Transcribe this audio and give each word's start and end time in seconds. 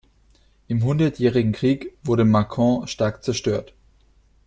Im 0.67 0.83
Hundertjährigen 0.83 1.51
Krieg 1.51 1.95
wurde 2.03 2.23
Mâcon 2.25 2.87
stark 2.87 3.23
zerstört. 3.23 3.75